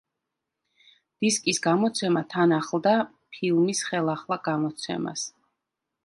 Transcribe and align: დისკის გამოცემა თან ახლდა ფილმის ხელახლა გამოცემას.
დისკის 1.25 1.59
გამოცემა 1.65 2.23
თან 2.31 2.55
ახლდა 2.57 2.93
ფილმის 3.35 3.81
ხელახლა 3.89 4.39
გამოცემას. 4.49 5.27